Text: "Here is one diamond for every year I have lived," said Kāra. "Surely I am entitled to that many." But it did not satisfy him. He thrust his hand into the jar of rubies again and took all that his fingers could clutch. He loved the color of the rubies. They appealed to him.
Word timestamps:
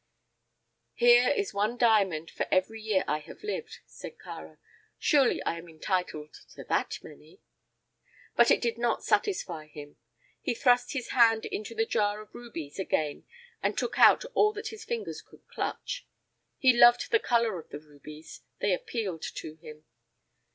"Here 0.95 1.29
is 1.29 1.53
one 1.53 1.77
diamond 1.77 2.31
for 2.31 2.47
every 2.51 2.81
year 2.81 3.03
I 3.07 3.19
have 3.19 3.43
lived," 3.43 3.81
said 3.85 4.17
Kāra. 4.17 4.57
"Surely 4.97 5.43
I 5.43 5.59
am 5.59 5.69
entitled 5.69 6.33
to 6.55 6.63
that 6.63 6.97
many." 7.03 7.39
But 8.35 8.49
it 8.49 8.63
did 8.63 8.79
not 8.79 9.03
satisfy 9.03 9.67
him. 9.67 9.97
He 10.41 10.55
thrust 10.55 10.93
his 10.93 11.09
hand 11.09 11.45
into 11.45 11.75
the 11.75 11.85
jar 11.85 12.19
of 12.19 12.33
rubies 12.33 12.79
again 12.79 13.25
and 13.61 13.77
took 13.77 13.93
all 14.33 14.51
that 14.53 14.69
his 14.69 14.83
fingers 14.83 15.21
could 15.21 15.47
clutch. 15.47 16.07
He 16.57 16.73
loved 16.73 17.11
the 17.11 17.19
color 17.19 17.59
of 17.59 17.69
the 17.69 17.77
rubies. 17.79 18.41
They 18.59 18.73
appealed 18.73 19.21
to 19.21 19.57
him. 19.57 19.85